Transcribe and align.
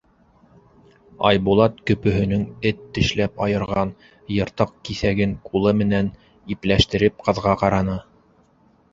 Айбулат 1.31 1.75
көпөһөнөң 1.89 2.45
эт 2.69 2.79
тешләп 2.97 3.43
айырған 3.47 3.91
йыртыҡ 4.37 4.71
киҫәген 4.89 5.35
ҡулы 5.51 5.73
менән 5.83 6.09
ипләштереп 6.55 7.21
ҡыҙға 7.29 7.53
ҡараны. 7.65 7.99